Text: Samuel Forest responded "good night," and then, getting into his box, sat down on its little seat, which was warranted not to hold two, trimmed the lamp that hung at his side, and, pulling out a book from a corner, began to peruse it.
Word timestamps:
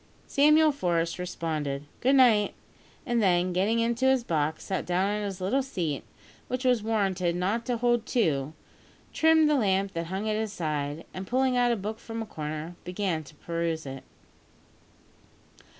Samuel 0.25 0.71
Forest 0.71 1.19
responded 1.19 1.83
"good 1.99 2.15
night," 2.15 2.55
and 3.05 3.21
then, 3.21 3.53
getting 3.53 3.77
into 3.77 4.07
his 4.07 4.23
box, 4.23 4.63
sat 4.63 4.83
down 4.83 5.07
on 5.15 5.21
its 5.21 5.39
little 5.39 5.61
seat, 5.61 6.03
which 6.47 6.65
was 6.65 6.81
warranted 6.81 7.35
not 7.35 7.67
to 7.67 7.77
hold 7.77 8.07
two, 8.07 8.53
trimmed 9.13 9.47
the 9.47 9.53
lamp 9.53 9.93
that 9.93 10.07
hung 10.07 10.27
at 10.27 10.35
his 10.35 10.51
side, 10.51 11.05
and, 11.13 11.27
pulling 11.27 11.55
out 11.55 11.71
a 11.71 11.75
book 11.75 11.99
from 11.99 12.19
a 12.23 12.25
corner, 12.25 12.75
began 12.83 13.23
to 13.25 13.35
peruse 13.35 13.85
it. 13.85 14.03